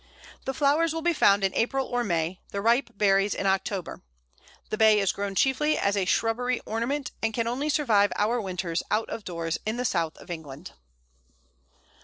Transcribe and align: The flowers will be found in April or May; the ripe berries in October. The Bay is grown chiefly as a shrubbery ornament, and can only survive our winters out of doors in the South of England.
The 0.45 0.55
flowers 0.55 0.95
will 0.95 1.03
be 1.03 1.13
found 1.13 1.43
in 1.43 1.53
April 1.53 1.85
or 1.85 2.03
May; 2.03 2.39
the 2.49 2.59
ripe 2.59 2.89
berries 2.97 3.35
in 3.35 3.45
October. 3.45 4.01
The 4.71 4.77
Bay 4.79 4.97
is 4.99 5.11
grown 5.11 5.35
chiefly 5.35 5.77
as 5.77 5.95
a 5.95 6.05
shrubbery 6.05 6.59
ornament, 6.65 7.11
and 7.21 7.35
can 7.35 7.45
only 7.45 7.69
survive 7.69 8.11
our 8.15 8.41
winters 8.41 8.81
out 8.89 9.09
of 9.11 9.23
doors 9.23 9.59
in 9.63 9.77
the 9.77 9.85
South 9.85 10.17
of 10.17 10.31
England. 10.31 10.71